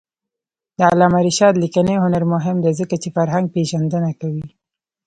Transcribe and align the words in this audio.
د 0.77 0.79
علامه 0.91 1.19
رشاد 1.27 1.53
لیکنی 1.63 1.95
هنر 2.03 2.23
مهم 2.33 2.57
دی 2.63 2.71
ځکه 2.79 2.95
چې 3.01 3.09
فرهنګپېژندنه 3.15 4.09
کوي. 4.21 4.47